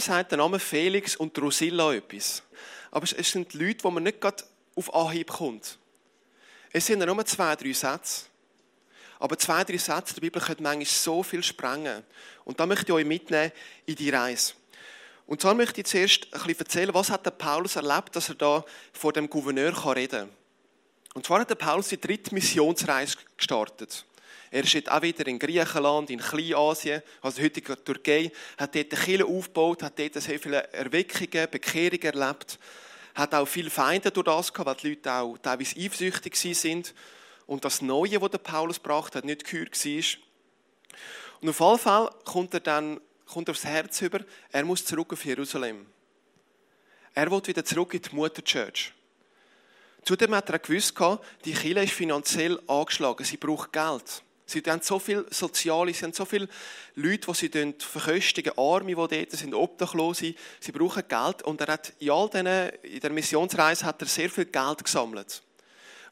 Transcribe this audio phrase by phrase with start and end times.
[0.00, 2.42] sagt der Name Felix und Drusilla etwas.
[2.90, 5.78] Aber es sind Leute, wo man nicht gerade auf Anhieb kommt.
[6.72, 8.26] Es sind nur zwei, drei Sätze.
[9.18, 12.04] Aber zwei, drei Sätze der Bibel können manchmal so viel sprengen.
[12.44, 13.52] Und da möchte ich euch mitnehmen
[13.86, 14.54] in die Reise.
[15.26, 18.36] Und zwar möchte ich zuerst ein bisschen erzählen, was hat der Paulus erlebt, dass er
[18.36, 20.28] da vor dem Gouverneur reden kann.
[21.14, 24.04] Und zwar hat der Paulus die dritte Missionsreise gestartet.
[24.50, 29.24] Er ist auch wieder in Griechenland, in Kleinasien, also heutige Türkei, hat dort eine Kirche
[29.24, 32.58] aufgebaut, hat dort sehr viele Erweckungen, Bekehrungen erlebt,
[33.14, 36.94] hat auch viele Feinde durch das gehabt, weil die Leute auch teilweise eifersüchtig sind
[37.46, 40.04] und das Neue, das Paulus gebracht hat, nicht gehört war.
[41.40, 44.20] Und auf jeden Fall kommt er dann kommt aufs Herz über,
[44.52, 45.86] er muss zurück auf Jerusalem.
[47.12, 48.92] Er will wieder zurück in die Mutterchurch.
[50.04, 50.94] Zudem hat er gewusst,
[51.44, 54.22] die Kirche ist finanziell angeschlagen, sie braucht Geld.
[54.46, 56.48] Sie haben so viele Soziale, sie haben so viele
[56.94, 60.34] Leute, die sie verköstigen, Arme, die dort sind, Obdachlose.
[60.60, 61.42] Sie brauchen Geld.
[61.42, 65.42] Und er hat in all diesen, in der Missionsreise hat er sehr viel Geld gesammelt.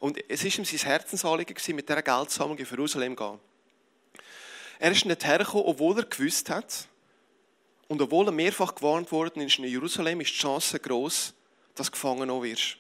[0.01, 3.41] Und es war ihm sein Herzensanliegen, mit dieser Geldsammlung in Jerusalem zu gehen.
[4.81, 6.89] Er ist nicht hergekommen, obwohl er gewusst hat,
[7.87, 11.35] und obwohl er mehrfach gewarnt worden ist in Jerusalem, ist die Chance groß,
[11.75, 12.79] dass du gefangen wirst.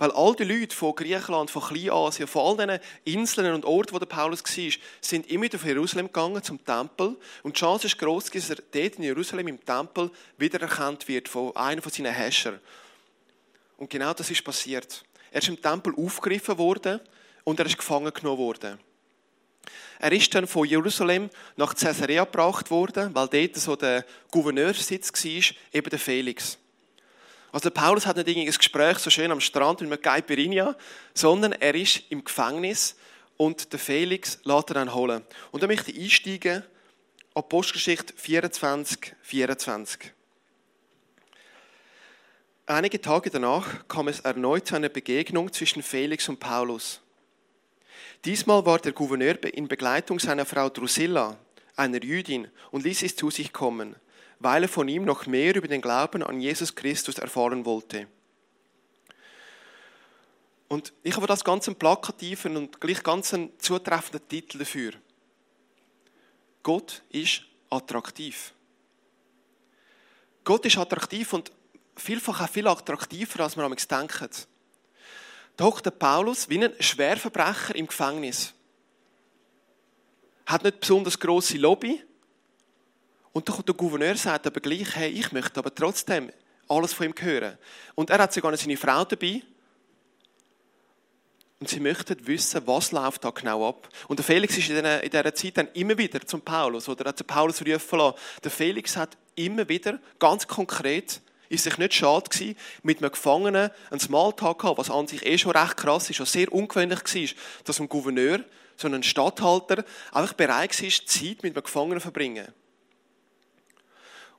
[0.00, 3.98] Weil all die Leute von Griechenland, von Kleinasien, von all diesen Inseln und Orten, wo
[3.98, 7.18] der Paulus war, sind immer auf Jerusalem gegangen, zum Tempel.
[7.42, 11.54] Und die Chance ist groß, dass er dort in Jerusalem im Tempel wiedererkannt wird von
[11.54, 12.58] einem von seinen Herrschern.
[13.76, 15.04] Und genau das ist passiert.
[15.30, 16.98] Er ist im Tempel aufgegriffen worden
[17.44, 18.78] und er ist gefangen genommen worden.
[19.98, 25.56] Er ist dann von Jerusalem nach Caesarea gebracht worden, weil dort so der Gouverneurssitz war,
[25.74, 26.56] eben der Felix.
[27.52, 30.76] Also Paulus hat nicht ein Gespräch so schön am Strand mit Caipirinha,
[31.14, 32.96] sondern er ist im Gefängnis
[33.36, 35.24] und der Felix lässt er dann holen.
[35.50, 36.62] Und da möchte ich einsteigen,
[37.34, 40.12] Apostelgeschichte 24, 24.
[42.66, 47.00] Einige Tage danach kam es erneut zu einer Begegnung zwischen Felix und Paulus.
[48.24, 51.36] Diesmal war der Gouverneur in Begleitung seiner Frau Drusilla,
[51.74, 53.96] einer Jüdin, und ließ es zu sich kommen,
[54.40, 58.08] weil er von ihm noch mehr über den Glauben an Jesus Christus erfahren wollte.
[60.68, 64.92] Und ich habe das ganz einen plakativen und gleich ganz einen zutreffenden Titel dafür.
[66.62, 68.54] Gott ist attraktiv.
[70.44, 71.52] Gott ist attraktiv und
[71.96, 74.30] vielfach auch viel attraktiver, als man denken.
[75.56, 78.54] Da hockt der Paulus wie ein Schwerverbrecher im Gefängnis.
[80.46, 82.02] Hat nicht besonders große Lobby.
[83.32, 86.32] Und der Gouverneur sagt aber gleich, hey, ich möchte aber trotzdem
[86.68, 87.58] alles von ihm hören.
[87.94, 89.42] Und er hat sogar seine Frau dabei.
[91.60, 93.88] Und sie möchten wissen, was läuft da genau ab.
[94.08, 97.60] Und der Felix ist in dieser Zeit dann immer wieder zum Paulus, oder hat Paulus
[97.60, 98.16] rufen lassen.
[98.42, 101.20] Der Felix hat immer wieder ganz konkret
[101.50, 105.36] ist sich nicht schade gewesen, mit einem Gefangenen einen Smalltalk haben, was an sich eh
[105.36, 108.44] schon recht krass ist, was sehr ungewöhnlich war, dass ein Gouverneur,
[108.76, 112.46] so ein Stadthalter, einfach bereit war, Zeit mit einem Gefangenen zu verbringen.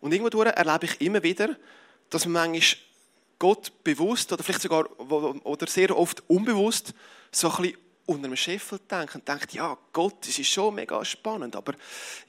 [0.01, 1.55] Und irgendwo erlebe ich immer wieder,
[2.09, 2.81] dass man manchmal
[3.39, 6.93] Gott bewusst oder vielleicht sogar oder sehr oft unbewusst
[7.31, 11.03] so ein bisschen unter einem Scheffel denkt und denkt, ja, Gott, das ist schon mega
[11.05, 11.73] spannend, aber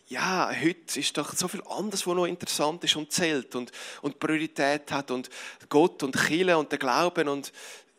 [0.08, 4.18] ja, heute ist doch so viel anderes, was noch interessant ist und zählt und, und
[4.18, 5.28] Priorität hat und
[5.68, 7.52] Gott und Chile und der Glauben und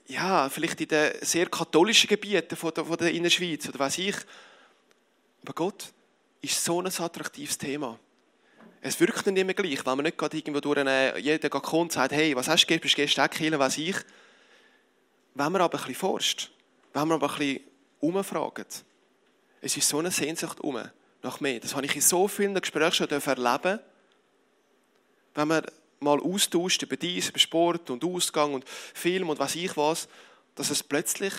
[0.07, 4.16] ja, vielleicht in den sehr katholischen Gebieten von der, von der Innerschweiz oder weiß ich.
[5.41, 5.91] Aber Gott
[6.41, 8.00] ist so ein attraktives Thema.
[8.85, 11.91] Es wirkt nicht immer gleich, weil man nicht gerade irgendwo durch eine, jeder kommt und
[11.94, 13.95] sagt, hey, was hast du gestern, bist du gestern Kirche, weiß ich.
[15.35, 16.51] Wenn man aber ein bisschen forscht,
[16.91, 17.61] wenn man aber ein bisschen
[18.01, 18.83] umfragt,
[19.61, 20.83] es ist so eine Sehnsucht um
[21.22, 21.61] nach mehr.
[21.61, 23.79] Das habe ich in so vielen Gesprächen schon erleben
[25.33, 25.66] Wenn man
[26.01, 30.09] mal austauscht über dies, über Sport und Ausgang und Film und was ich was,
[30.55, 31.33] dass es plötzlich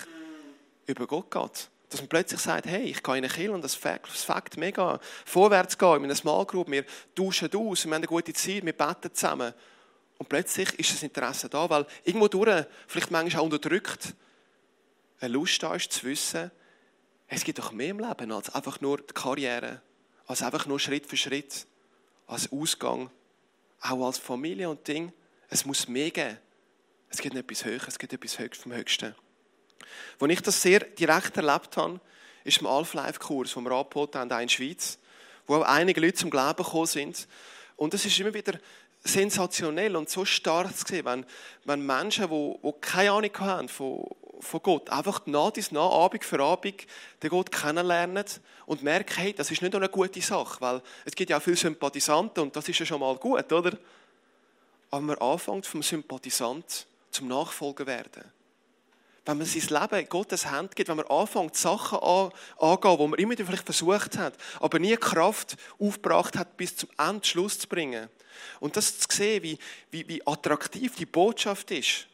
[0.86, 1.68] über Gott geht.
[1.94, 4.56] Dass man plötzlich sagt, hey, ich kann in eine Kirche und das fängt, das fängt
[4.56, 6.84] mega vorwärts gehen, in einer Small Group, wir
[7.14, 9.54] tauschen aus, wir haben eine gute Zeit, wir beten zusammen.
[10.18, 14.12] Und plötzlich ist das Interesse da, weil irgendwo durch, vielleicht manchmal auch unterdrückt,
[15.20, 16.50] eine Lust da ist zu wissen,
[17.28, 19.80] es gibt doch mehr im Leben als einfach nur die Karriere,
[20.26, 21.64] als einfach nur Schritt für Schritt,
[22.26, 23.08] als Ausgang,
[23.82, 25.12] auch als Familie und Ding.
[25.48, 26.38] Es muss mehr geben.
[27.08, 29.14] Es gibt etwas Höheres, es gibt etwas vom Höchsten.
[30.20, 32.00] Als ich das sehr direkt erlebt habe,
[32.44, 34.98] ist im Alf-Life-Kurs, den wir angeboten haben, in der Schweiz,
[35.46, 37.26] wo auch einige Leute zum Glauben gekommen sind.
[37.76, 38.58] Und es ist immer wieder
[39.04, 41.26] sensationell und so stark zu wenn,
[41.64, 44.06] wenn Menschen, die, die keine Ahnung haben von,
[44.40, 44.88] von Gott.
[44.90, 46.86] Einfach nach dies nach, Abend für Abend,
[47.22, 48.24] den Gott kennenlernen
[48.66, 51.42] und merken, hey, das ist nicht nur eine gute Sache, weil es gibt ja auch
[51.42, 53.76] viele Sympathisanten und das ist ja schon mal gut, oder?
[54.90, 58.24] Aber man anfängt vom Sympathisant zum Nachfolger werden.
[59.26, 63.06] Wenn man sein Leben in Gottes Hand gibt, wenn man anfängt, Sachen an, angehen, die
[63.06, 68.10] man immer vielleicht versucht hat, aber nie Kraft aufgebracht hat, bis zum Endschluss zu bringen.
[68.60, 69.58] Und das zu sehen, wie,
[69.90, 72.06] wie, wie attraktiv die Botschaft ist,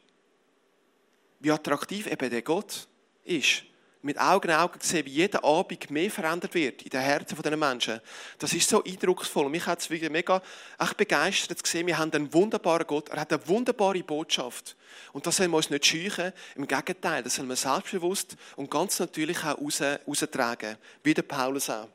[1.41, 2.87] wie attraktiv eben der Gott
[3.25, 3.65] ist.
[4.03, 7.57] Mit Augen in Augen sehen, wie jeder Abend mehr verändert wird in den Herzen dieser
[7.57, 8.01] Menschen.
[8.39, 9.51] Das ist so eindrucksvoll.
[9.51, 10.41] Mich hat es wirklich mega
[10.79, 14.75] echt begeistert sehen, wir haben einen wunderbaren Gott, er hat eine wunderbare Botschaft.
[15.13, 16.33] Und das sollen wir uns nicht scheuchen.
[16.57, 20.77] Im Gegenteil, das sollen wir selbstbewusst und ganz natürlich auch raus, raustragen.
[21.03, 21.89] Wie der Paulus auch.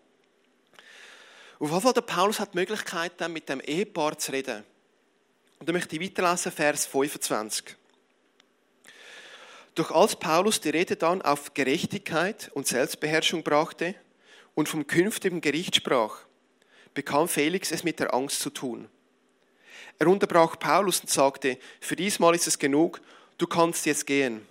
[1.57, 4.63] Auf jeden Fall, der Paulus hat die Möglichkeit, dann mit dem Ehepaar zu reden.
[5.59, 7.75] Und da möchte ich weiterlesen, Vers 25.
[9.75, 13.93] Doch als Paulus die Rede dann auf Gerechtigkeit und Selbstbeherrschung brachte
[14.53, 16.19] und vom künftigen Gericht sprach,
[16.93, 18.87] bekam Felix es mit der Angst zu tun.
[19.99, 23.01] Er unterbrach Paulus und sagte, für diesmal ist es genug,
[23.37, 24.47] du kannst jetzt gehen.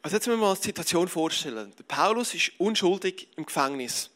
[0.00, 1.72] Also jetzt müssen wir mal die Situation vorstellen.
[1.76, 4.10] Der Paulus ist unschuldig im Gefängnis.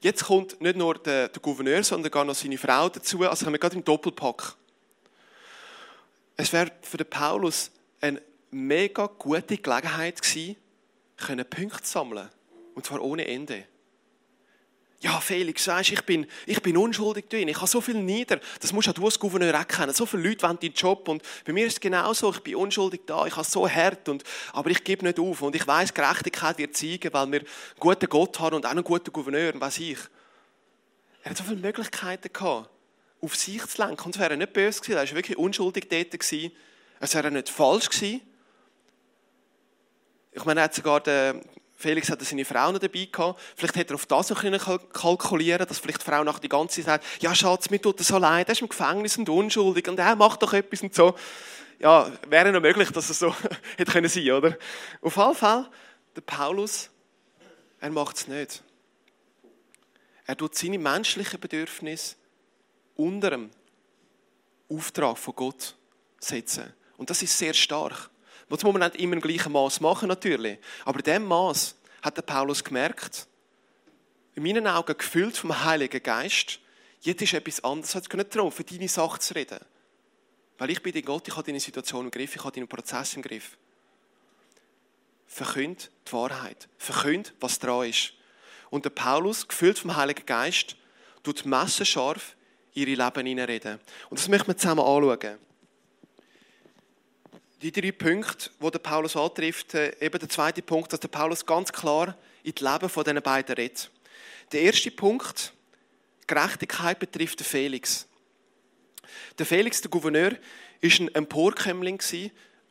[0.00, 3.22] Jetzt kommt nicht nur der, der Gouverneur, sondern gar noch seine Frau dazu.
[3.22, 4.54] Also haben wir gerade im Doppelpack.
[6.36, 7.70] Es wäre für den Paulus
[8.02, 8.20] eine
[8.50, 10.20] mega gute Gelegenheit
[11.16, 12.28] können Punkte sammeln.
[12.74, 13.64] Und zwar ohne Ende.
[15.00, 17.48] Ja, Felix, weißt, ich bin, ich bin unschuldig drin.
[17.48, 18.38] Ich habe so viel nieder.
[18.60, 19.92] Das musst auch du als Gouverneur auch kennen.
[19.92, 21.08] So viele Leute wollen deinen Job.
[21.08, 22.30] Und bei mir ist es genauso.
[22.30, 23.26] Ich bin unschuldig da.
[23.26, 24.08] Ich habe so hart.
[24.08, 24.22] Und,
[24.52, 25.42] aber ich gebe nicht auf.
[25.42, 27.48] Und ich weiß, Gerechtigkeit wird zeigen, weil wir einen
[27.80, 29.54] guten Gott haben und auch einen guten Gouverneur.
[29.56, 29.98] Was ich.
[31.24, 32.70] Er hat so viele Möglichkeiten gehabt,
[33.20, 34.04] auf sich zu lenken.
[34.04, 34.98] Und es wäre nicht böse gewesen.
[34.98, 36.52] Er war wirklich unschuldig dort gewesen.
[37.02, 38.20] Es wäre nicht falsch gewesen.
[40.30, 41.42] Ich meine, hat sogar den
[41.74, 43.40] Felix hatte seine Frau noch dabei gehabt.
[43.56, 47.02] Vielleicht hätte er auf das noch kalkulieren dass vielleicht die Frau nach die ganze Zeit
[47.02, 49.98] sagt, ja Schatz, mir tut das so leid, er ist im Gefängnis und unschuldig und
[49.98, 51.16] er macht doch etwas und so.
[51.80, 53.34] Ja, wäre noch möglich, dass es so
[53.76, 54.56] hätte können sein, oder?
[55.00, 55.68] Auf jeden Fall,
[56.14, 56.88] der Paulus,
[57.80, 58.62] er macht es nicht.
[60.24, 62.14] Er tut seine menschlichen Bedürfnisse
[62.94, 63.50] unter dem
[64.68, 65.74] Auftrag von Gott
[66.20, 66.72] setzen.
[66.96, 68.10] Und das ist sehr stark.
[68.48, 70.58] Das muss man nicht immer im gleichen Maß machen, natürlich.
[70.84, 73.26] Aber in diesem Maß hat der Paulus gemerkt,
[74.34, 76.58] in meinen Augen gefüllt vom Heiligen Geist,
[77.00, 77.94] jetzt ist etwas anderes.
[77.94, 79.58] Nicht darum, für deine Sache zu reden.
[80.58, 83.14] Weil ich bin in Gott, ich habe deine Situation im Griff, ich habe deinen Prozess
[83.14, 83.56] im Griff.
[85.26, 86.68] Verkünd die Wahrheit.
[86.76, 88.12] Verkünd, was dran ist.
[88.70, 90.76] Und der Paulus, gefüllt vom Heiligen Geist,
[91.22, 92.36] tut messenscharf
[92.74, 93.80] ihre Leben hineinreden.
[94.10, 95.38] Und das möchten wir zusammen anschauen
[97.62, 101.46] die drei Punkte, wo der Paulus antrifft, äh, eben der zweite Punkt, dass der Paulus
[101.46, 103.90] ganz klar in das Leben von diesen beiden redet.
[104.50, 105.52] Der erste Punkt,
[106.26, 108.06] Gerechtigkeit betrifft den Felix.
[109.38, 110.32] Der Felix, der Gouverneur,
[110.80, 112.00] ist ein Emporkömmling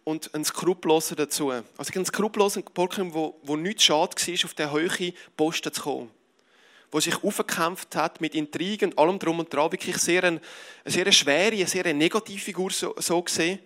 [0.04, 1.52] und ein Skrupelloser dazu.
[1.52, 6.12] Also ein skrupelloser Emporkömmling, wo, wo nichts schade war, auf den hohen Posten zu kommen.
[6.94, 9.72] Der sich aufgekämpft hat mit Intrigen und allem drum und dran.
[9.72, 10.42] Wirklich sehr eine,
[10.84, 13.60] eine sehr schwere, eine sehr negative Figur so, so gesehen.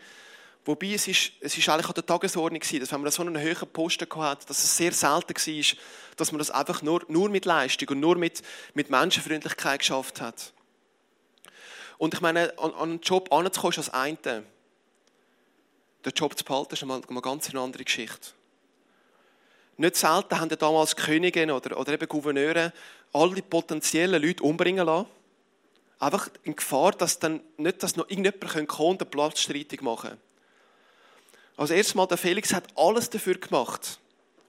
[0.66, 3.40] Wobei es ist, es ist eigentlich an der Tagesordnung gewesen, dass wenn man so einen
[3.40, 5.78] höheren Posten hat, dass es sehr selten war,
[6.18, 8.42] dass man das einfach nur, nur mit Leistung und nur mit,
[8.74, 10.54] mit Menschenfreundlichkeit geschafft hat.
[12.00, 14.44] Und ich meine, an, an einen Job anzukommen ist das eine.
[16.04, 18.30] Den Job zu behalten ist einmal eine ganz andere Geschichte.
[19.78, 22.74] Nicht selten haben damals Könige oder, oder eben Gouverneure
[23.14, 25.08] alle potenziellen Leute umbringen lassen.
[26.00, 30.20] Einfach in Gefahr, dass dann nicht, dass noch irgendjemand kommen und eine Platzstreitung machen kann.
[31.58, 34.00] Als erstes Mal, der Felix hat alles dafür gemacht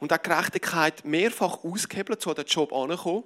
[0.01, 3.25] und hat Gerechtigkeit mehrfach ausgehebelt, so an den Job angekommen.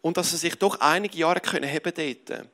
[0.00, 2.46] Und dass er sich doch einige Jahre können haben dort,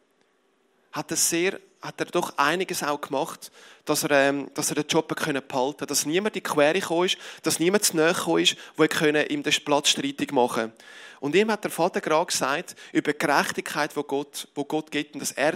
[0.92, 3.50] hat er sehr, hat er doch einiges auch gemacht,
[3.84, 7.18] dass er, ähm, dass er den Job behalten, dass niemand in die Quere gekommen ist,
[7.42, 10.72] dass niemand zu nahe gekommen ist, der können ihm den Platz streitig machen.
[11.20, 15.14] Und ihm hat der Vater gerade gesagt über die Gerechtigkeit, wo Gott, wo Gott gibt
[15.14, 15.54] und dass er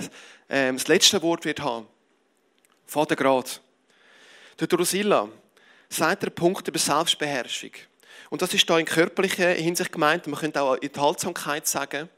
[0.49, 1.87] ähm, das letzte Wort wird haben.
[2.87, 3.51] Vater gerade.
[4.63, 5.29] Der Drusilla
[5.89, 7.73] sagt der Punkt über Selbstbeherrschung.
[8.31, 10.29] Und das ist da in körperlicher Hinsicht gemeint.
[10.29, 12.09] Man könnte auch Enthaltsamkeit sagen.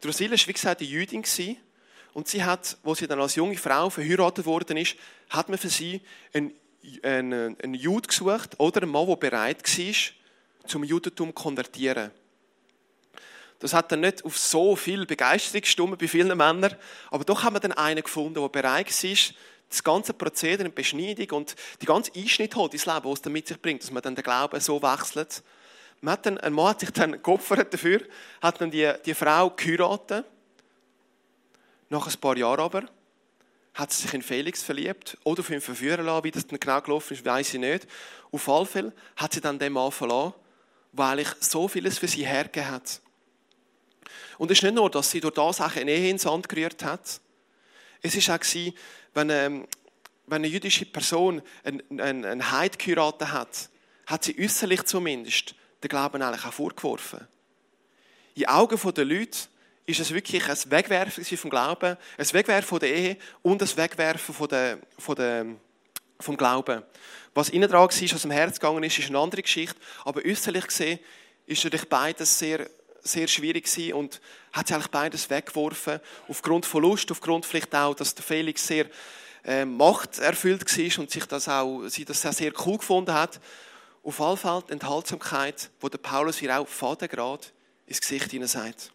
[0.00, 1.24] Drusilla war, wie gesagt, eine Jüdin.
[2.12, 4.94] Und sie hat, wo sie dann als junge Frau verheiratet worden ist,
[5.28, 6.02] hat man für sie
[6.32, 6.52] einen,
[7.02, 12.12] einen, einen Jude gesucht oder einen Mann, der bereit war, zum Judentum zu konvertieren.
[13.58, 16.76] Das hat dann nicht auf so viel Begeisterung gestimmt bei vielen Männern,
[17.10, 19.34] aber doch haben wir dann einen gefunden, der bereit war,
[19.70, 23.32] das ganze Prozedere und Beschneidung und die ganze Einschnitt hat ins Leben, was es dann
[23.32, 25.42] mit sich bringt, dass man dann den Glauben so wechselt.
[26.00, 28.02] Man hat dann, ein Mann hat sich dann geopfert dafür,
[28.42, 30.26] hat dann die, die Frau geheiratet.
[31.88, 32.84] Nach ein paar Jahren aber
[33.74, 36.24] hat sie sich in Felix verliebt oder auf ihn verführen lassen.
[36.24, 37.86] Wie das dann genau gelaufen ist, weiß ich nicht.
[38.32, 40.34] Auf alle Fälle hat sie dann den Mann verlassen,
[40.92, 43.00] weil ich so vieles für sie hergegeben hat.
[44.38, 46.82] Und es ist nicht nur, dass sie durch das auch eine Ehe ins Sand gerührt
[46.84, 47.20] hat.
[48.02, 48.72] Es war auch,
[49.14, 49.66] wenn, ähm,
[50.26, 53.68] wenn eine jüdische Person einen, Heid geheiratet hat,
[54.06, 57.26] hat sie äußerlich zumindest den Glauben eigentlich auch vorgeworfen.
[58.34, 59.38] In Augen der Leute
[59.86, 64.48] ist es wirklich ein Wegwerfen vom Glauben, ein Wegwerfen der Ehe und ein Wegwerfen von
[64.48, 65.46] der, von der,
[66.20, 66.82] vom Glauben.
[67.34, 69.80] Was innen dran war, was aus dem Herz gegangen ist, ist eine andere Geschichte.
[70.04, 70.98] Aber äußerlich gesehen
[71.46, 72.68] ist natürlich beides sehr,
[73.02, 74.20] sehr schwierig gewesen und
[74.52, 76.00] hat sie eigentlich beides weggeworfen.
[76.28, 78.86] Aufgrund von Lust, aufgrund vielleicht auch, dass der Felix sehr
[79.44, 83.40] äh, machterfüllt war und sich das auch, sie das auch sehr cool gefunden hat.
[84.02, 87.52] Auf alle Fälle die Enthaltsamkeit, wo der Paulus ihr auch Fadengrad
[87.86, 88.92] ins Gesicht hinein sagt.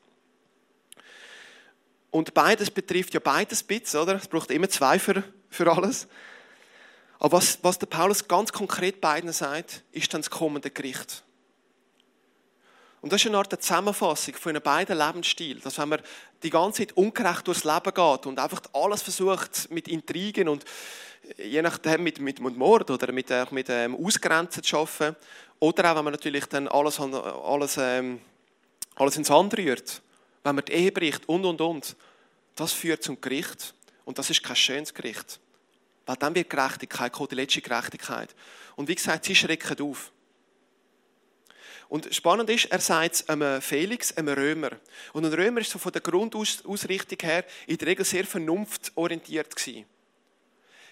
[2.09, 4.15] Und beides betrifft ja beides Bits, oder?
[4.15, 6.07] Es braucht immer zwei für, für alles.
[7.19, 11.24] Aber was, was der Paulus ganz konkret beiden sagt, ist dann das kommende Gericht.
[13.05, 15.61] Und das ist eine Art der Zusammenfassung von den beiden Lebensstilen.
[15.61, 16.01] Dass wenn man
[16.41, 20.65] die ganze Zeit ungerecht durchs Leben geht und einfach alles versucht mit Intrigen und
[21.37, 25.15] je nachdem mit, mit, mit Mord oder mit, äh, mit ähm, Ausgrenzen zu arbeiten.
[25.59, 28.21] Oder auch wenn man natürlich dann alles, alles, ähm,
[28.95, 30.01] alles ins Sand rührt
[30.41, 31.95] wenn man die Ehe bricht und, und, und,
[32.55, 33.75] das führt zum Gericht.
[34.03, 35.39] Und das ist kein schönes Gericht.
[36.07, 38.33] Weil dann wird Gerechtigkeit kommen, die letzte Gerechtigkeit.
[38.75, 40.11] Und wie gesagt, sie schrecken auf.
[41.87, 44.71] Und spannend ist, er sagt es einem Felix, einem Römer.
[45.13, 49.85] Und ein Römer ist so von der Grundausrichtung her in der Regel sehr vernunftorientiert gewesen.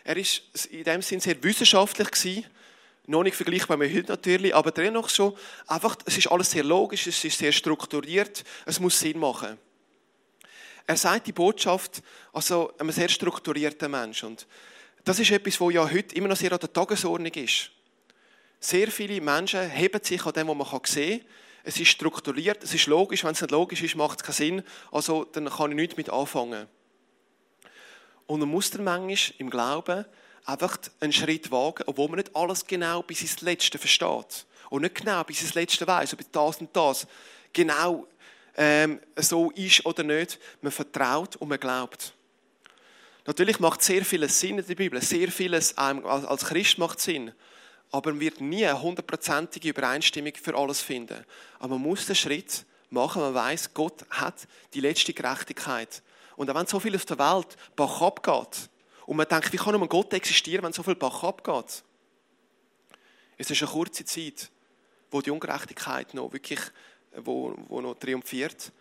[0.03, 2.45] Er ist in dem Sinn sehr wissenschaftlich gewesen
[3.05, 5.35] noch nicht vergleichbar mit heute natürlich, aber dennoch schon,
[5.67, 9.57] einfach, es ist alles sehr logisch, es ist sehr strukturiert, es muss Sinn machen.
[10.85, 14.23] Er sagt die Botschaft, also einem sehr strukturierten Mensch.
[14.23, 14.47] Und
[15.03, 17.71] das ist etwas, was ja heute immer noch sehr an der Tagesordnung ist.
[18.63, 21.27] Sehr viele Menschen heben sich an dem, was man sehen kann.
[21.65, 23.25] Es ist strukturiert, es ist logisch.
[23.25, 24.63] Wenn es nicht logisch ist, macht es keinen Sinn.
[24.89, 26.67] Also dann kann ich nichts mit anfangen.
[28.25, 30.05] Und man muss dann manchmal im Glauben
[30.45, 34.45] einfach einen Schritt wagen, obwohl man nicht alles genau bis ins Letzte versteht.
[34.69, 37.05] Und nicht genau bis ins Letzte weiß, ob das und das
[37.51, 38.07] genau
[38.55, 40.39] ähm, so ist oder nicht.
[40.61, 42.13] Man vertraut und man glaubt.
[43.25, 45.01] Natürlich macht sehr vieles Sinn in der Bibel.
[45.01, 47.33] Sehr vieles als Christ macht Sinn.
[47.93, 51.23] Aber man wird nie eine hundertprozentige Übereinstimmung für alles finden.
[51.59, 53.21] Aber man muss den Schritt machen.
[53.21, 56.01] Man weiß, Gott hat die letzte Gerechtigkeit.
[56.35, 58.69] Und auch wenn so viel auf der Welt bach abgeht,
[59.05, 61.83] und man denkt, wie kann ein Gott existieren, wenn so viel Bach abgeht?
[63.37, 64.49] Es ist eine kurze Zeit,
[65.11, 66.61] wo die Ungerechtigkeit noch wirklich
[67.17, 68.71] wo, wo noch triumphiert.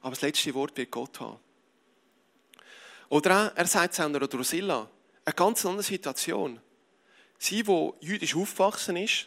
[0.00, 1.38] Aber das letzte Wort wird Gott haben.
[3.10, 4.88] Oder auch, er sagt es auch noch Drusilla,
[5.24, 6.60] eine ganz andere Situation.
[7.38, 9.26] Sie, die jüdisch aufgewachsen ist,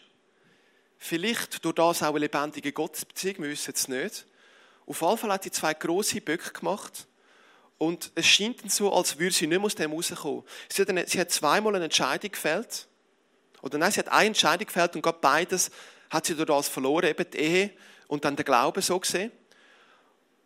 [0.98, 4.26] vielleicht durch das auch eine lebendige Gottesbeziehung, wir wissen es nicht.
[4.86, 7.08] Auf jeden Fall hat sie zwei grosse Böcke gemacht
[7.78, 10.44] und es scheint dann so, als würde sie nicht mehr aus dem rauskommen.
[10.68, 12.88] Sie hat, eine, sie hat zweimal eine Entscheidung gefällt.
[13.62, 15.72] Oder nein, sie hat eine Entscheidung gefällt und gerade beides
[16.10, 17.72] hat sie durch das verloren, eben die Ehe
[18.08, 19.32] und dann der Glaube so gesehen.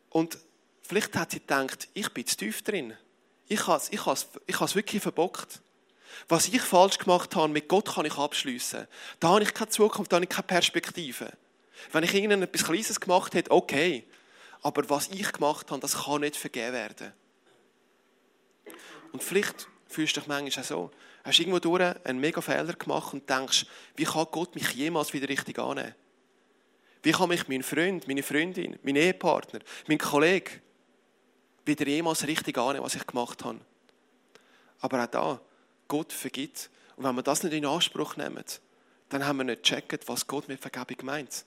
[0.09, 0.37] Und
[0.81, 2.95] vielleicht hat sie gedacht, ich bin zu tief drin.
[3.47, 4.01] Ich habe es ich
[4.45, 5.61] ich wirklich verbockt.
[6.27, 8.87] Was ich falsch gemacht habe, mit Gott kann ich abschliessen.
[9.19, 11.31] Da habe ich keine Zukunft, da habe ich keine Perspektive.
[11.91, 14.05] Wenn ich irgendetwas Kleines gemacht hätte, okay.
[14.61, 17.13] Aber was ich gemacht habe, das kann nicht vergeben werden.
[19.11, 20.91] Und vielleicht fühlst du dich manchmal auch so.
[21.23, 23.65] Hast irgendwo durch einen mega Fehler gemacht und denkst,
[23.95, 25.95] wie kann Gott mich jemals wieder richtig annehmen?
[27.01, 30.51] Wie kann mich mein Freund, meine Freundin, mein Ehepartner, mein Kollege
[31.65, 33.59] wieder jemals richtig annehmen, was ich gemacht habe?
[34.79, 35.41] Aber auch da,
[35.87, 36.69] Gott vergibt.
[36.95, 38.43] Und wenn wir das nicht in Anspruch nehmen,
[39.09, 41.45] dann haben wir nicht gecheckt, was Gott mit Vergebung meint.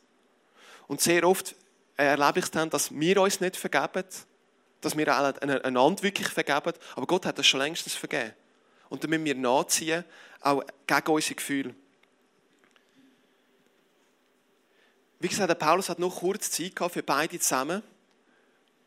[0.88, 1.54] Und sehr oft
[1.96, 4.04] erlebe ich dann, dass wir uns nicht vergeben,
[4.80, 6.72] dass wir einander wirklich vergeben.
[6.94, 8.32] Aber Gott hat das schon längstens vergeben.
[8.88, 10.04] Und müssen wir nachziehen,
[10.40, 11.74] auch gegen unsere Gefühle.
[15.18, 17.82] Wie gesagt, der Paulus hat noch kurz Zeit für beide zusammen.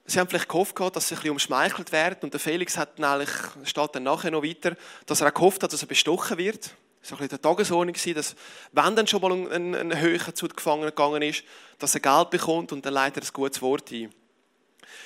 [0.09, 2.17] Sie haben vielleicht gehofft, dass sie ein bisschen umschmeichelt werden.
[2.21, 3.29] Und der Felix hat eigentlich,
[3.63, 4.75] steht dann nachher noch weiter,
[5.05, 6.71] dass er auch gehofft hat, dass er bestochen wird.
[7.01, 8.35] Das war ein bisschen der Tagesordnung, dass,
[8.71, 11.43] wenn dann schon mal ein, ein Höher zu Gefangenen gegangen ist,
[11.77, 14.11] dass er Geld bekommt und dann leitet er ein gutes Wort ein.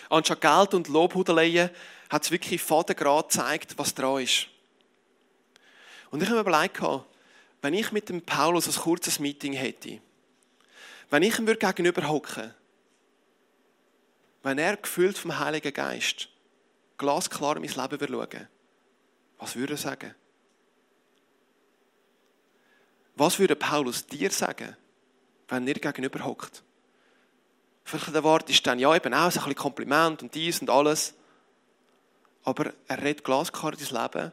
[0.10, 1.70] Anstatt Geld und Lobhudeleien
[2.10, 4.48] hat es wirklich Vatergrad gezeigt, was dran ist.
[6.12, 6.82] Und ich habe mir überlegt,
[7.62, 10.00] wenn ich mit dem Paulus ein kurzes Meeting hätte,
[11.10, 12.56] wenn ich ihm gegenüber hocke,
[14.44, 16.30] wenn er gefüllt vom Heiligen Geist
[16.98, 18.48] glasklar in mein Leben würde
[19.38, 20.16] was würde er sagen?
[23.16, 24.78] Was würde Paulus dir sagen,
[25.50, 26.64] wenn er gegenüber hockt?
[27.84, 31.14] Vielleicht erwartest du dann, ja, eben auch ein bisschen Kompliment und dies und alles.
[32.44, 34.32] Aber er redet glasklar in dein Leben,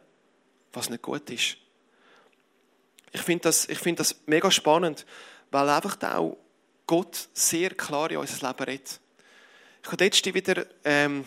[0.72, 1.56] was nicht gut ist.
[3.12, 5.04] Ich finde das, find das mega spannend,
[5.50, 6.36] weil einfach auch
[6.86, 9.00] Gott sehr klar in unser Leben redet.
[9.82, 11.24] Ich habe jetzt wieder ähm,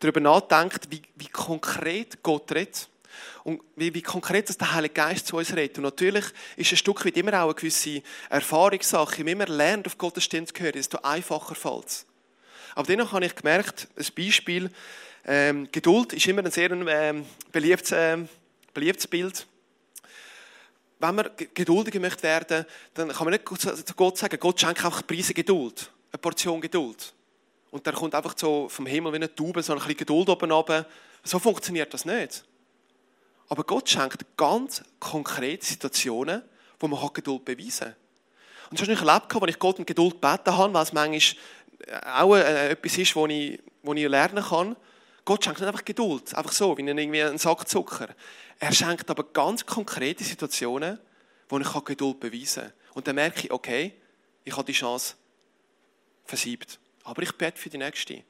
[0.00, 2.88] darüber nachgedacht, wie, wie konkret Gott redet.
[3.44, 5.78] Und wie, wie konkret dass der Heilige Geist zu uns redet.
[5.78, 6.24] Und natürlich
[6.56, 9.18] ist ein Stück weit immer auch eine gewisse Erfahrungssache.
[9.18, 12.06] Je mehr man lernt, auf Gottes Stimme zu hören, desto einfacher fällt es.
[12.74, 14.70] Aber dennoch habe ich gemerkt, ein Beispiel,
[15.24, 18.28] ähm, Geduld ist immer ein sehr ähm, beliebtes, ähm,
[18.74, 19.46] beliebtes Bild.
[20.98, 25.06] Wenn man geduldiger möchte werden, dann kann man nicht zu Gott sagen, Gott schenkt einfach
[25.06, 27.12] Preise Geduld, eine Portion Geduld.
[27.70, 30.50] Und dann kommt einfach so vom Himmel wie eine Taube, so ein bisschen Geduld oben
[30.50, 30.86] runter.
[31.24, 32.44] So funktioniert das nicht.
[33.48, 36.42] Aber Gott schenkt ganz konkrete Situationen,
[36.80, 37.96] wo man Geduld beweisen kann.
[38.70, 41.20] Und das habe ich erlebt, als ich Gott um Geduld gebeten habe, weil es manchmal
[42.04, 44.76] auch äh, etwas ist, wo ich lernen kann.
[45.24, 48.08] Gott schenkt nicht einfach Geduld, einfach so, wie irgendwie einen Sack Zucker.
[48.58, 50.98] Er schenkt aber ganz konkrete Situationen,
[51.48, 52.72] wo ich Geduld beweisen kann.
[52.94, 53.92] Und dann merke ich, okay,
[54.44, 55.14] ich habe die Chance
[56.24, 56.78] versiebt.
[57.06, 58.24] Aber ich bete für die Nächste.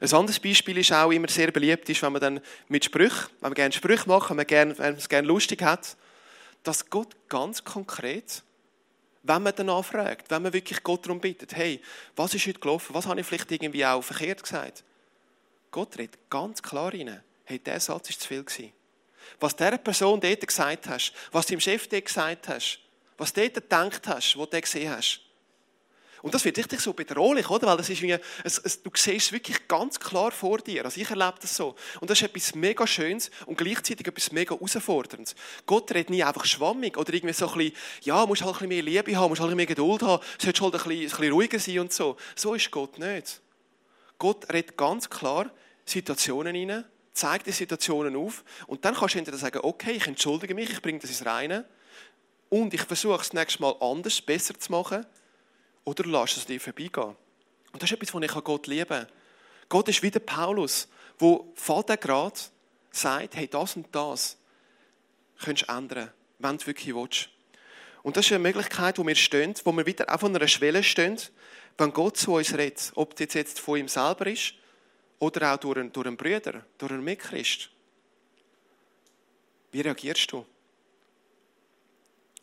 [0.00, 3.50] Ein anderes Beispiel ist auch immer sehr beliebt, ist, wenn man dann mit Sprüchen, wenn
[3.50, 5.96] man gerne Sprüche macht, wenn man, gerne, wenn man es gerne lustig hat,
[6.62, 8.44] dass Gott ganz konkret,
[9.24, 11.82] wenn man danach fragt, wenn man wirklich Gott darum bittet, hey,
[12.14, 14.84] was ist heute gelaufen, was habe ich vielleicht irgendwie auch verkehrt gesagt?
[15.72, 18.72] Gott redet ganz klar rein, hey, der Satz ist zu viel gewesen.
[19.40, 22.78] Was dieser Person dort gesagt hast, was dem Chef dort gesagt hast,
[23.16, 25.27] was dort gedacht hast, wo du gesehen hast,
[26.22, 27.68] und das wird richtig so bedrohlich, oder?
[27.68, 30.84] Weil das ist wie, es, es, du siehst es wirklich ganz klar vor dir.
[30.84, 31.76] Also ich erlebe das so.
[32.00, 35.34] Und das ist etwas mega Schönes und gleichzeitig etwas mega herausforderndes.
[35.66, 38.68] Gott redet nie einfach schwammig oder irgendwie so ein bisschen, ja, musst halt ein bisschen
[38.68, 41.08] mehr Liebe haben, musst halt ein bisschen mehr Geduld haben, solltest halt ein bisschen, ein
[41.08, 42.16] bisschen ruhiger sein und so.
[42.34, 43.40] So ist Gott nicht.
[44.18, 45.50] Gott redet ganz klar
[45.84, 50.54] Situationen hinein, zeigt die Situationen auf und dann kannst du entweder sagen, okay, ich entschuldige
[50.54, 51.64] mich, ich bringe das ins Reine
[52.48, 55.06] und ich versuche es nächstes Mal anders, besser zu machen
[55.88, 57.16] oder lass es dir vorbeigehen.
[57.72, 59.08] Und das ist etwas, was ich an Gott liebe.
[59.70, 60.86] Gott ist wie der Paulus,
[61.18, 62.50] wo Vatergrad
[62.90, 64.36] sagt, hey, das und das
[65.40, 67.30] könntest du ändern, wenn du wirklich willst.
[68.02, 71.18] Und das ist eine Möglichkeit, wo wir stehen, wo wir wieder auf einer Schwelle stehen,
[71.78, 74.54] wenn Gott zu uns redet, ob das jetzt von ihm selber ist
[75.18, 77.70] oder auch durch einen, durch einen Bruder, durch einen Mitchrist.
[79.72, 80.44] Wie reagierst du?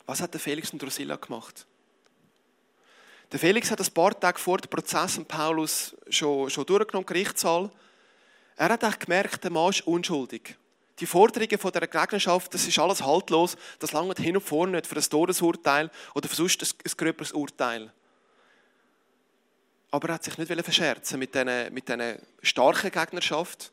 [0.04, 1.66] Was hat der Felix und Drusilla gemacht?
[3.32, 7.70] Der Felix hat ein paar Tage vor dem Prozess mit Paulus schon, schon durchgenommen, Gerichtssaal.
[8.56, 10.56] Er hat auch gemerkt, der Mann ist unschuldig.
[11.00, 14.86] Die Forderungen von dieser Gegnerschaft, das ist alles haltlos, das langt hin und vorne nicht
[14.86, 17.92] für ein Todesurteil oder für sonst ein, ein gröberes Urteil.
[19.90, 23.72] Aber er hat sich nicht verscherzen mit dieser, mit dieser starken Gegnerschaft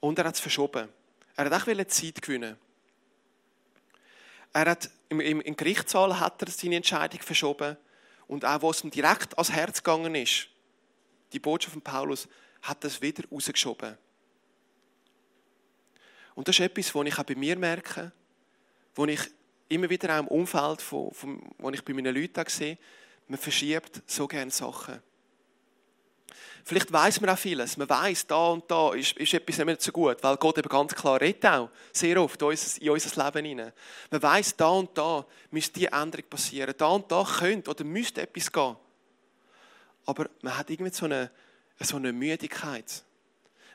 [0.00, 0.88] und er hat es verschoben.
[1.34, 2.56] Er hat auch Zeit gewinnen.
[4.52, 7.76] Er hat, im, im, Im Gerichtssaal hat er seine Entscheidung verschoben
[8.28, 10.48] und auch, was ihm direkt ans Herz gegangen ist,
[11.32, 12.28] die Botschaft von Paulus,
[12.62, 13.96] hat das wieder rausgeschoben.
[16.34, 18.12] Und das ist etwas, was ich auch bei mir merke,
[18.94, 19.20] wo ich
[19.68, 22.78] immer wieder auch im Umfeld, von, von, wo ich bei meinen Leuten sehe,
[23.28, 25.02] man verschiebt so gerne Sachen.
[26.68, 27.76] Vielleicht weiß man auch vieles.
[27.76, 30.92] Man weiß, da und da ist, ist etwas nicht so gut, weil Gott eben ganz
[30.96, 32.48] klar redet auch, sehr oft in
[32.90, 33.72] unser, Leben hinein.
[34.10, 36.74] Man weiß, da und da müsste die Änderung passieren.
[36.76, 38.74] Da und da könnte oder müsste etwas gehen.
[40.06, 41.30] Aber man hat irgendwie so eine,
[41.78, 43.04] so eine Müdigkeit.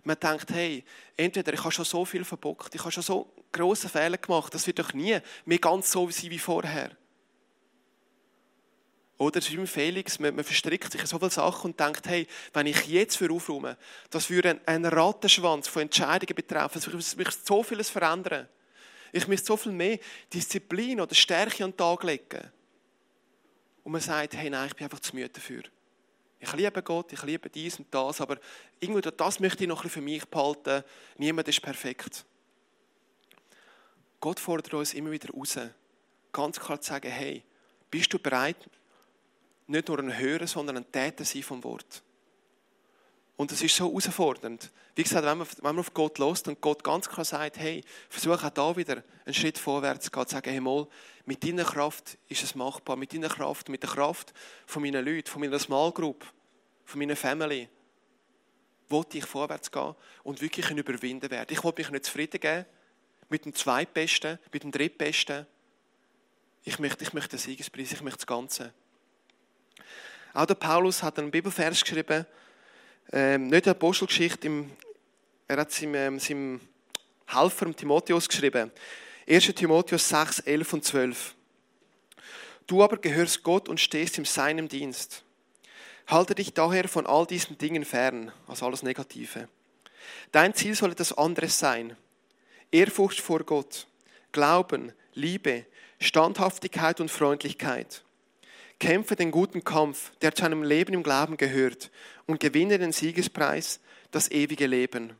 [0.03, 0.83] Man denkt, hey,
[1.15, 4.67] entweder ich habe schon so viel verbockt, ich habe schon so große Fehler gemacht, das
[4.67, 6.91] wird doch nie mehr ganz so sein wie vorher.
[9.21, 12.07] Oder es ist wie Felix, man, man, verstrickt sich in so viele Sachen und denkt,
[12.07, 13.77] hey, wenn ich jetzt für aufräume,
[14.09, 18.49] das würde einen Rattenschwanz von Entscheidungen betreffen, ich müsste so vieles verändern.
[19.11, 19.99] Ich müsste so viel mehr
[20.33, 22.51] Disziplin oder Stärke an den Tag legen.
[23.83, 25.61] Und man sagt, hey, nein, ich bin einfach zu müde dafür.
[26.39, 28.39] Ich liebe Gott, ich liebe dies und das, aber
[28.79, 30.83] irgendwo das möchte ich noch ein bisschen für mich behalten.
[31.19, 32.25] Niemand ist perfekt.
[34.19, 35.59] Gott fordert uns immer wieder raus,
[36.31, 37.43] ganz klar zu sagen, hey,
[37.91, 38.57] bist du bereit,
[39.71, 42.03] nicht nur ein Hörer, sondern ein Täter sein vom Wort.
[43.37, 44.69] Und es ist so herausfordernd.
[44.93, 47.83] Wie gesagt, wenn man, wenn man auf Gott lost und Gott ganz klar sagt, hey,
[48.09, 50.87] versuche auch da wieder einen Schritt vorwärts zu gehen, zu sagen, hey, mal,
[51.25, 54.33] mit deiner Kraft ist es machbar, mit deiner Kraft, mit der Kraft
[54.67, 56.25] von meinen Leuten, von meiner Small Group,
[56.85, 57.67] von meiner Family,
[58.89, 61.47] wollte ich vorwärts gehen und wirklich überwinden werden.
[61.49, 62.65] Ich wollte mich nicht zufrieden geben
[63.29, 65.47] mit dem Zweitbesten, mit dem Drittbesten.
[66.63, 68.73] Ich möchte, ich möchte den Siegespreis, ich möchte das Ganze.
[70.33, 72.25] Auch der Paulus hat einen Bibelvers geschrieben,
[73.11, 74.71] ähm, nicht eine Apostelgeschichte, im,
[75.47, 76.61] er hat seinem, ähm, seinem
[77.27, 78.71] Helfer, Timotheus, geschrieben.
[79.27, 79.45] 1.
[79.53, 81.35] Timotheus 6, 11 und 12.
[82.67, 85.23] Du aber gehörst Gott und stehst in seinem Dienst.
[86.07, 89.47] Halte dich daher von all diesen Dingen fern, also alles Negative.
[90.31, 91.95] Dein Ziel soll etwas anderes sein.
[92.71, 93.87] Ehrfurcht vor Gott,
[94.31, 95.65] Glauben, Liebe,
[95.99, 98.03] Standhaftigkeit und Freundlichkeit.
[98.81, 101.91] Kämpfe den guten Kampf, der zu einem Leben im Glauben gehört,
[102.25, 105.15] und gewinne den Siegespreis, das ewige Leben.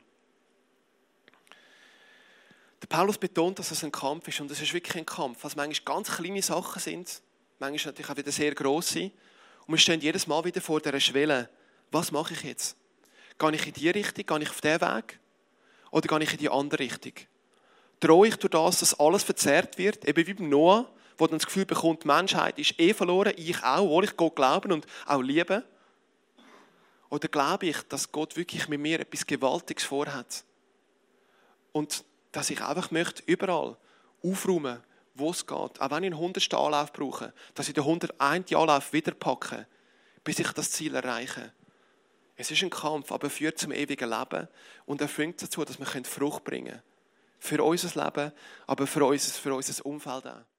[2.82, 5.54] Der Paulus betont, dass es ein Kampf ist, und es ist wirklich ein Kampf, was
[5.54, 7.22] manchmal ganz kleine Sachen sind,
[7.60, 9.12] manchmal natürlich auch wieder sehr grosse.
[9.66, 11.48] Und wir stehen jedes Mal wieder vor dieser Schwelle.
[11.92, 12.76] Was mache ich jetzt?
[13.38, 15.20] Gehe ich in die Richtung, gehe ich auf den Weg?
[15.92, 17.12] Oder gehe ich in die andere Richtung?
[18.00, 21.46] Drohe ich durch das, dass alles verzerrt wird, eben wie beim Noah, wo dann das
[21.46, 25.22] Gefühl bekommt, die Menschheit ist eh verloren, ich auch, obwohl ich Gott glauben und auch
[25.22, 25.64] liebe?
[27.10, 30.44] Oder glaube ich, dass Gott wirklich mit mir etwas Gewaltiges vorhat?
[31.72, 33.76] Und dass ich einfach möchte, überall
[34.24, 34.82] aufräumen,
[35.14, 35.80] wo es geht.
[35.80, 38.52] Auch wenn ich einen hundertsten Anlauf brauche, dass ich den 101.
[38.54, 39.66] Anlauf wieder packe,
[40.24, 41.52] bis ich das Ziel erreiche.
[42.36, 44.48] Es ist ein Kampf, aber er führt zum ewigen Leben
[44.86, 46.82] und er führt dazu, dass wir Frucht bringen können.
[47.38, 48.32] Für unser Leben,
[48.66, 50.51] aber für unser, für unser Umfeld auch.